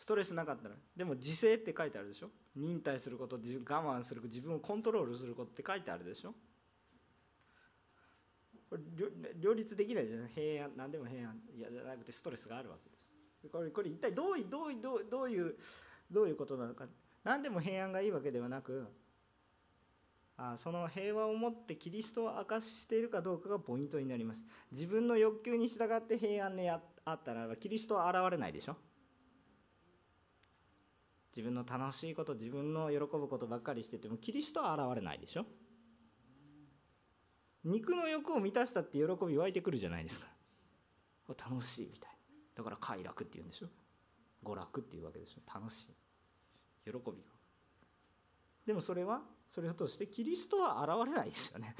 [0.04, 2.30] ストレスなかったらでも自制って書いてあるでしょ。
[2.58, 6.34] 忍耐すること我慢する自分をコントロールすることって書いてあるでしょ。
[8.70, 8.82] これ
[9.40, 11.40] 両立できないじゃない平安何でも平安。
[11.58, 13.10] いやじゃなくてストレスがあるわけです。
[13.50, 15.56] これこれ一体どういうどういうどういう
[16.12, 16.86] どういうことなのか。
[17.24, 18.86] 何でも平安がいいわけではなく
[20.36, 24.46] あその平和を持ってキリストを明かししているかどうかがポイントになります。
[24.70, 28.76] 自分の欲求に従って平安にあったらキリストは現れないでしょ。
[31.36, 35.46] 自分の楽しいこと自分の喜ぶことばっかりしててもキリストは現れないでしょ？
[37.64, 40.28] 肉の欲を満たしたって喜び湧いてくるじゃないですか。
[41.30, 42.12] 楽しいみたい
[42.56, 43.68] だから快楽っていうんでしょ？
[44.44, 45.42] 娯楽っていうわけでしょ？
[45.52, 45.88] 楽しい。
[46.86, 47.12] 喜びが。
[48.68, 51.76] でもそれはそれを通してキリストは現れないですよね。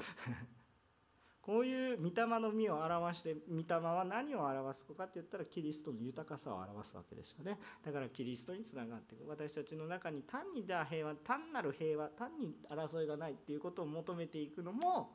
[1.44, 7.58] こういう御霊の実を表して御霊は何を表すかって言ったらキリストの豊かさを表すわけですよね。
[7.84, 15.12] だからキリストにつながっていく私たちの中に単にじゃあ平和単なる平和単に争いがないっていうことを求めていくのも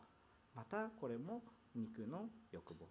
[0.54, 1.42] またこれも
[1.74, 2.86] 肉の欲望。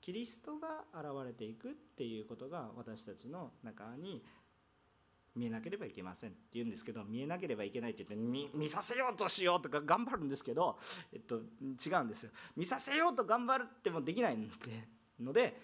[0.00, 4.22] キリストが現れていくっていうことが私たちの中に
[5.36, 10.78] 見えなければいけませんって言うんですけど見えなければいけないって言って見させようとしようとか頑張るんですけど、
[11.12, 12.30] えっと、違うんですよ。
[12.56, 14.38] 見させようと頑張るってもできない
[15.20, 15.56] ので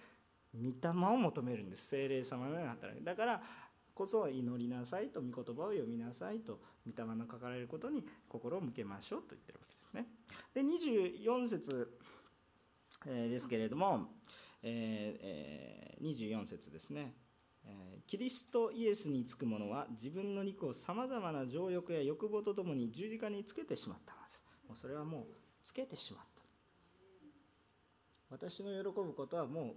[0.55, 1.89] 御霊を求めるんです。
[1.89, 3.43] 精霊様の働きだから
[3.95, 10.07] こそ祈りなさいと御言葉を読みなさいと御霊の書かれることに心を向けましょうと言ってるわけですね。
[10.55, 11.99] で24節、
[13.07, 14.09] えー、ですけれども、
[14.63, 17.15] えーえー、24節ですね。
[18.07, 24.43] キリストイエスにつく者は自分の肉をさまざまな情欲や欲望とともに十字架につけてしまったんです。
[24.67, 25.25] もうそれはもう
[25.63, 26.43] つけてしまった。
[28.31, 29.75] 私の喜ぶことはもう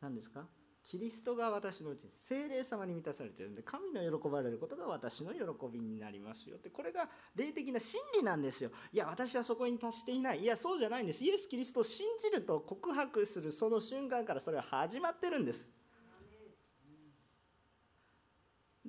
[0.00, 0.46] 何ですか？
[0.82, 5.40] キリストが私のうちに精霊様に満たされているので神の喜ばれることが私の喜
[5.70, 6.70] びになりますよって。
[6.70, 8.70] これが霊的な真理なんですよ。
[8.92, 10.40] いや私はそこに達していない。
[10.40, 11.22] いやそうじゃないんです。
[11.22, 15.68] イエス・キリストを信じると告白するその瞬間からそれは始まってるんです。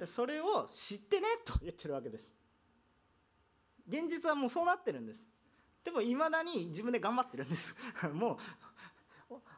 [0.01, 2.33] でそれを知ってねと言ってるわけです。
[3.87, 5.23] 現実はもうそうなってるんです。
[5.83, 7.75] でもいまだに自分で頑張ってるんです。
[8.11, 8.39] も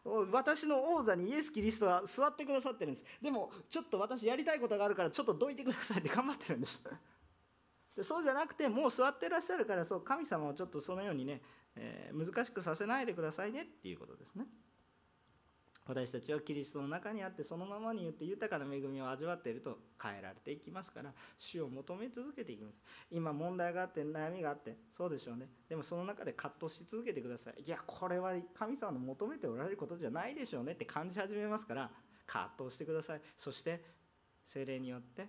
[0.04, 3.06] う私の王座にイエス・キリストは座ってくださってるんです。
[3.22, 6.84] でもちょっと私やりたいことがあるからちょっとどいてくださいって頑張ってるんです。
[7.96, 11.42] でそうじゃなくてもう座ってらっしゃるからそう神様をちょっとそのようにね、
[11.78, 14.46] えー、難しくさせないでくださいねっていうことですね。
[15.86, 22.82] 私たちはキリストの中にあってそのままに言って豊かな恵みを味わっていると変えられていきますから主を求め続けていきます。
[23.12, 25.50] 今問題があって悩みがあってそうでしょうね。
[25.68, 27.64] でもその中で葛藤し続けてください。
[27.64, 31.92] いやこれは神様の求めておられることじゃないでしょうねって感じ始めますから
[32.26, 33.22] 葛藤してください。
[33.38, 33.84] そして
[34.46, 35.28] 精霊によって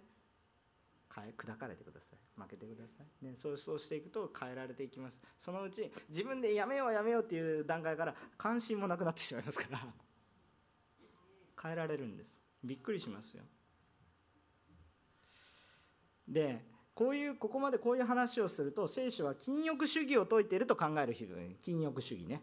[1.10, 2.40] 砕かれてください。
[2.40, 5.20] 負けてください、ね、そうそうしていくと変えられていきます。
[5.38, 9.84] そのうち自分でやめようやめようっていう段階から関心もなくなってしまいますから。
[11.64, 12.38] 変えられるんです。
[12.62, 13.42] びっくりしますよ。
[16.28, 16.62] で
[16.94, 21.26] こういうここまでこういう話をすると聖書は禁欲主義を説いていると考える人
[21.60, 22.42] 禁欲主義ね。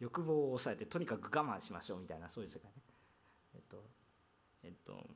[0.00, 2.82] 欲望を抑えてとにかく我慢しましょうみたいなそういう世界ね。
[3.54, 3.84] えっと
[4.64, 5.06] えっと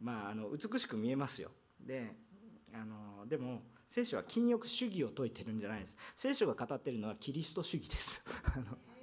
[0.00, 1.50] まああの美しく見えますよ。
[1.80, 2.14] で
[2.72, 5.98] あのでも聖書は禁欲主義を説いてるんじゃないです。
[6.14, 8.22] 聖書が語ってるのはキリスト主義です。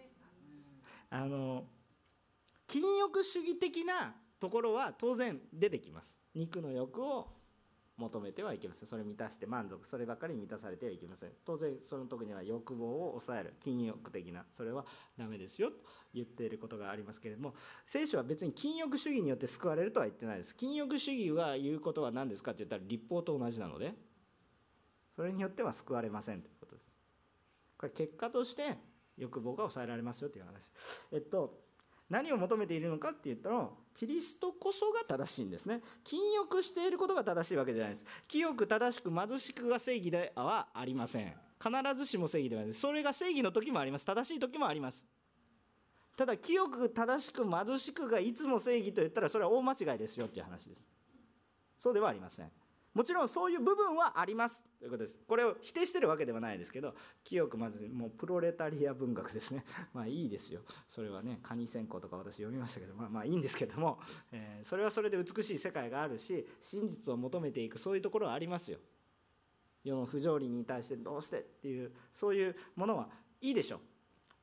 [1.09, 1.67] あの
[2.67, 6.19] 禁欲主義的なところは当然出てきます。
[6.35, 7.35] 肉の欲を
[7.97, 8.87] 求めてはいけません。
[8.87, 11.31] それ満たして満足そればかり満たされてはいけません。
[11.43, 13.55] 当然その時には欲望を抑える。
[13.59, 14.85] 禁欲的なそれは
[15.17, 15.77] ダメですよと
[16.13, 17.55] 言っていることがありますけれども
[17.87, 20.55] 聖書は別に禁欲主義によって救われるとは言ってないです。
[20.55, 23.93] 禁欲主義は言うことは何ですかって言ったら立法と同じなので
[25.15, 26.87] それによっては救われませんということです。
[27.77, 28.77] これ結果として
[29.17, 30.71] 欲望が抑えられますよという話。
[31.11, 31.65] えっと
[32.09, 35.81] 何を求めているのかって言ったらキリストこそが正しいんですね。
[36.03, 38.05] 禁欲していることが正しいわけじゃないです。
[38.27, 41.33] 清く正しく貧しくが正義ではありません。
[41.59, 44.05] 必ずしも正義ではないそれが正義の時もあります。
[44.05, 45.05] 正しい時もあります。
[46.15, 50.87] ただ清く正しく貧しくがいつも正義と言ったらそれは大間違いですよっていう話です。
[51.77, 52.51] そうではありません。
[52.93, 54.63] もちろんそういう部分はあります。
[54.79, 55.19] ということです。
[55.27, 59.63] これを否定してるわけではないですけど清くまずもうプロレタリア文学ですね。
[59.93, 60.61] まあいいですよ。
[60.89, 63.99] それはねカニ線香とか私読みましたけどまあまあいいんですけども、
[64.31, 68.79] えー、それはそれで美しい世界があるし真実を求めていくそういうところはありますよ。
[69.83, 73.09] 世の不条理に対してどうしてっていうそういうものは
[73.41, 73.79] いいでしょう。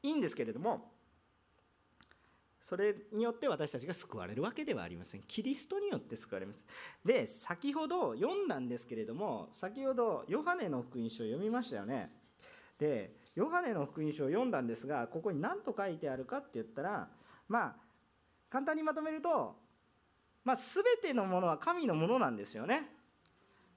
[0.02, 0.93] いいんですけれども
[2.64, 5.22] それによって私たちが救われるわけではありません。
[5.28, 6.66] キリストによって救われます。
[7.04, 12.10] で、先ほど読んだんですけれども、先ほどヨハネの福音書を読みましたよね。
[12.78, 17.08] で、ヨハネの福音書を読んだんですが、ここに何と書いてあるかって言ったら、
[17.48, 17.76] まあ、
[18.48, 19.56] 簡単にまとめると、
[20.42, 22.88] まあ、全てのものは神のものなんですよね。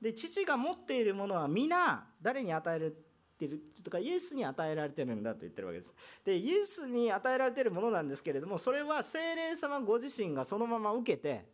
[0.01, 3.06] で、父が持っているものは皆誰に与える
[3.37, 5.93] ってるとかイエスに与えられてるんだと言ってるわけです。
[6.25, 11.45] でイエスに与えられてるものなんですけれどもそれは精霊様ご自身がそのまま受けて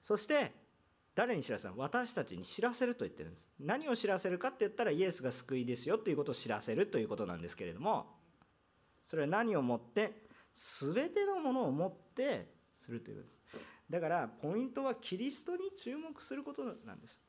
[0.00, 0.52] そして
[1.14, 3.46] 誰に知らせる私たちに知らせると言ってるんです。
[3.58, 8.06] 何を知らせるかって言ったらイエスが救いですよということを知らせるということなんですけれども
[9.04, 10.26] それは何をもって？
[10.54, 12.48] 全てのものをもって
[12.78, 13.40] するということです。
[13.90, 17.20] だからポイントはキリストに注目することなんです。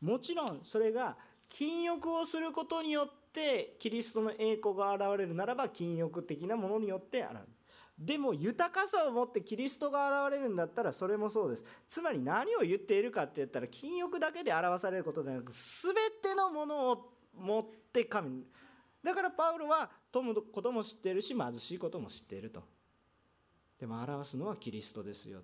[0.00, 1.16] もちろんそれが
[1.56, 7.46] 禁欲をすることによってキリストの栄光が現れるならば禁欲的なものによって現れる。
[7.96, 11.64] でも豊かさを持ってキリストが現れるんだったらそれもそうです。
[11.86, 18.44] つまり何を言っているかって言ったら禁欲だけで表されることではなく全てのものを持って神。
[19.04, 22.64] だからパウロは富むことも知っているし貧しいことも知っていると。
[23.78, 25.42] でも表すのはキリストですよ。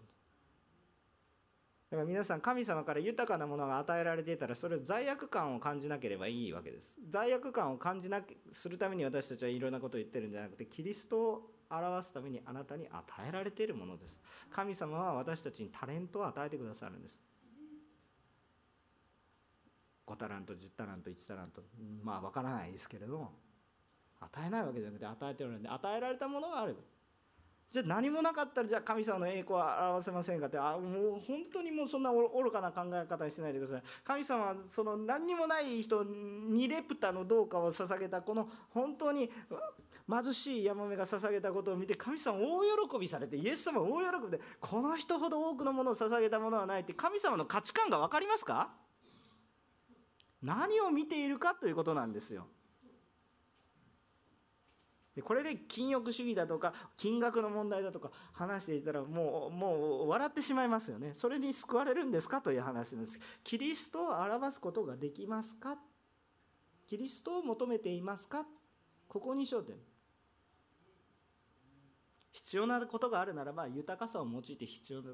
[1.91, 6.97] だから皆さん神様から豊かなものが与えられていたらそれを罪悪感を感じなければいいわけです。
[7.09, 8.23] 罪悪感を感じな
[8.53, 14.21] するために私たちはいろんなことを言ってるんじゃなくてキリストを表すためにあなたに与えられているものです。
[14.51, 17.21] 神様は私たちにタレントを与えてくださるんです。
[20.07, 21.63] 5タラント10タラント1タラント
[22.05, 23.33] まあ分からないですけれども
[24.21, 26.79] 与えないわけじゃなくて与えてるので与えられたものがあれば。
[27.71, 30.59] じゃあ何もなかったらじゃあ神様の栄光は表せませんかって。
[30.59, 33.83] あもう本当にもうそんな愚かな考え方しないでください。
[34.03, 39.31] 神様はその何にもない人にレプタの銅貨を捧げたこの本当に
[40.11, 44.31] 貧しいヤモメが捧げたことを見て神様大喜びされてイエス様大喜び。
[44.33, 48.71] でこの人ほど多くのものを捧げたものはないって神様の価値観が分かりますか？
[50.43, 52.49] 何を見ているかということなんですよ。
[55.21, 61.11] でこれで禁欲主義だとか金額の問題だとか話していたらもうもう笑ってしまいますよね。
[61.13, 62.41] それに救われるんですか？
[62.41, 63.21] という話なんです。
[63.45, 65.77] キリストを表すことができますか？
[66.87, 68.47] キリストを求めていますか？
[69.09, 69.77] ここに焦点。
[72.33, 75.11] 必要なことがあるならば豊かさを用いて必要な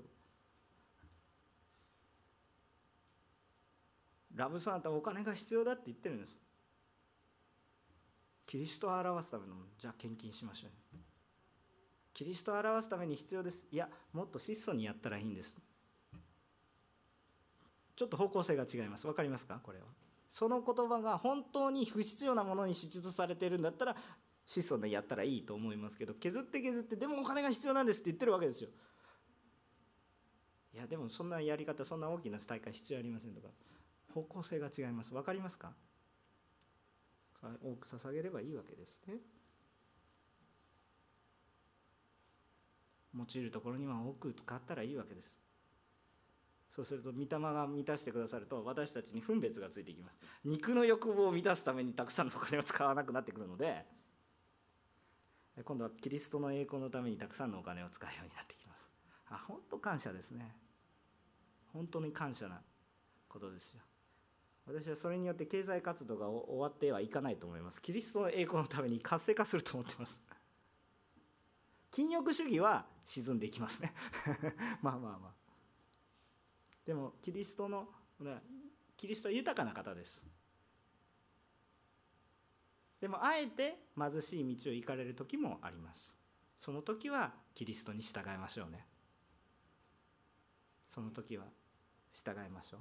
[4.36, 6.36] ラブソナタはお金が必要だって言ってるんです。
[8.46, 10.70] キリストを表すためのじゃあ献金しましょう
[12.14, 13.66] キリストを表すために必要です。
[13.72, 15.54] いやもっと質素にやったらいいんです。
[17.94, 19.06] ちょっと方向性が違います。
[19.06, 19.60] 分かりますか？
[19.62, 19.84] これは。
[20.30, 23.96] その言葉が本当に不必要なものに支出されてるんだったら
[24.46, 28.70] 質素でやったらいいと思いますけど削って削ってでもお金が必要なんですって言ってるわけですよ。
[30.74, 33.48] いやでもそんなやり方そんな大きな大会必要ありませんとか。
[34.14, 35.12] 方向性が違います。
[35.12, 35.72] 分かりますか？
[37.62, 39.14] 多く捧げればいいわけですね。
[43.14, 45.38] 用いるところには多く使ったらいいわけです。
[46.74, 50.20] そうすると御霊が満たしてくださると私たちに分別がついていきます。
[50.44, 53.86] 肉の欲望を満たすためにたくさんのお金を使わなくなってくるので
[55.64, 58.90] 今度はキリストの栄光のためにたくさんのお金を使うようになってきます。
[59.30, 60.54] あ本当感謝ですね。
[61.72, 62.60] 本当に感謝な
[63.28, 63.80] ことですよ。
[64.66, 67.80] 私はそれによって経済活動が終わってはいかないと思います。
[67.80, 70.20] キリストの栄光のために活性化すると思ってます。
[71.92, 73.94] 禁欲主義は沈んでいきますね。
[74.82, 75.34] まあまあまあ。
[76.84, 77.88] でもキリストの
[78.96, 80.26] キリストは豊かな方です。
[83.00, 86.16] でもあえて貧しい道を行かれる時もあります。
[86.58, 88.84] その時はキリストに従いましょうね。
[90.88, 91.46] その時は
[92.12, 92.80] 従いましょう。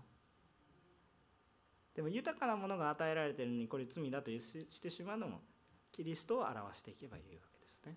[1.96, 5.42] でも豊かなものが与えられているのにこれ罪だとしてしまうのも
[5.92, 7.96] キリストを表していけばいいわけですね。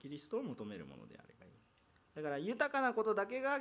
[0.00, 1.52] キリストを求めるものであればいい。
[2.14, 3.58] だから豊かなことだけが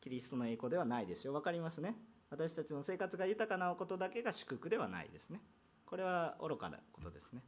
[0.00, 1.34] キリストの栄光ではないですよ。
[1.34, 1.94] 分かりますね。
[2.30, 5.40] 私たちの生活が豊かなことだけが祝福ではないですね。
[5.84, 7.42] これは愚かなことですね。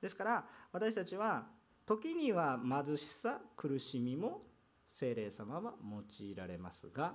[0.00, 1.46] ですから私たちは
[1.84, 4.42] 時には貧しさ苦しみも
[4.88, 7.14] 精霊様は用いられますが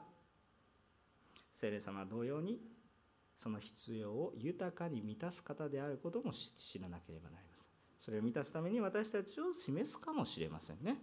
[1.53, 2.59] 精霊様は同様に
[3.37, 7.69] その必要を豊かに満たす方であることも知らなければなりません。
[7.99, 10.97] それを満たすために私たちを示すかもしれませんね。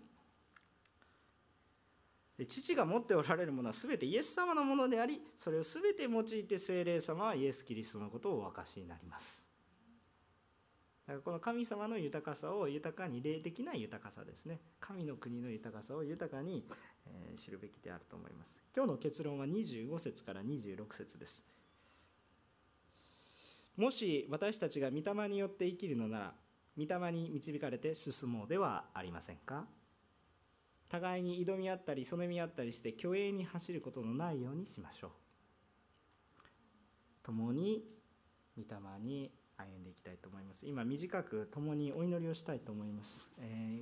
[2.37, 9.49] で父が持っておられるものは全てイエス様のものでありそれを全て用いて精霊様はイエス・キリストのことをお明かしになります。
[11.09, 14.61] だからこの神様の豊かさを豊かに霊的な豊かさですね。
[14.79, 16.69] 神の国の豊かさを豊かに、
[17.15, 18.63] え知るべきであると思います。
[18.77, 21.45] 今日の結論は25節から26節です。
[23.77, 26.35] もし私たちが御霊によって生きるのなら
[26.77, 29.67] 御霊に導かれて進もうではありませんか？
[30.89, 35.11] 互いに挑み合ったりそねみ合ったりして虚栄に走ることのないようにしましょう。
[37.23, 37.85] 共に
[38.57, 40.67] 御霊に歩んでいきたいと思います。
[40.67, 43.77] 今短く共にお祈りをしたいと思います、えー